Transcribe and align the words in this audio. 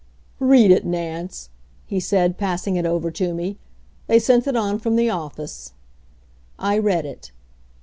"Read 0.39 0.71
it, 0.71 0.83
Nance," 0.83 1.49
he 1.85 1.99
said, 1.99 2.35
passing 2.39 2.75
it 2.75 2.87
over 2.87 3.11
to 3.11 3.35
me. 3.35 3.59
"They 4.07 4.17
sent 4.17 4.47
it 4.47 4.55
on 4.55 4.79
from 4.79 4.95
the 4.95 5.11
office." 5.11 5.73
I 6.57 6.79
read 6.79 7.05
it. 7.05 7.31